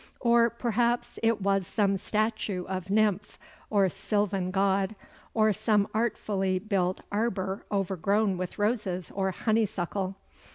Or 0.19 0.49
perhaps 0.49 1.19
it 1.21 1.43
was 1.43 1.67
some 1.67 1.95
statue 1.95 2.63
of 2.65 2.89
nymph 2.89 3.37
or 3.69 3.87
sylvan 3.87 4.49
god, 4.49 4.95
or 5.35 5.53
some 5.53 5.87
artfully 5.93 6.57
built 6.57 7.01
arbour 7.11 7.67
overgrown 7.71 8.35
with 8.35 8.57
roses 8.57 9.11
or 9.11 9.29
honeysuckle. 9.29 10.15